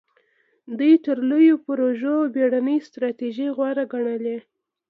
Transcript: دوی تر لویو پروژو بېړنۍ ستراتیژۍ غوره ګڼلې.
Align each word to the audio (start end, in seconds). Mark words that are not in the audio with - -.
دوی 0.77 0.93
تر 1.05 1.17
لویو 1.29 1.55
پروژو 1.65 2.15
بېړنۍ 2.33 2.77
ستراتیژۍ 2.87 3.47
غوره 3.55 3.83
ګڼلې. 3.93 4.37